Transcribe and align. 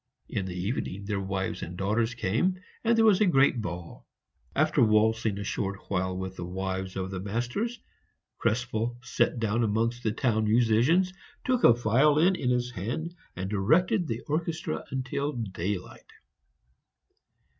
In 0.27 0.47
the 0.47 0.55
evening 0.55 1.05
their 1.05 1.19
wives 1.19 1.61
and 1.61 1.77
daughters 1.77 2.15
came, 2.15 2.59
and 2.83 2.97
there 2.97 3.05
was 3.05 3.21
a 3.21 3.27
great 3.27 3.61
ball. 3.61 4.07
After 4.55 4.83
waltzing 4.83 5.37
a 5.37 5.43
short 5.43 5.77
while 5.89 6.17
with 6.17 6.37
the 6.37 6.43
wives 6.43 6.95
of 6.95 7.11
the 7.11 7.19
masters, 7.19 7.77
Krespel 8.39 8.97
sat 9.03 9.37
down 9.37 9.63
amongst 9.63 10.01
the 10.01 10.11
town 10.11 10.45
musicians, 10.45 11.13
took 11.45 11.63
a 11.63 11.71
violin 11.73 12.35
in 12.35 12.49
his 12.49 12.71
hand, 12.71 13.13
and 13.35 13.47
directed 13.47 14.07
the 14.07 14.21
orchestra 14.21 14.83
until 14.89 15.33
daylight. 15.33 16.09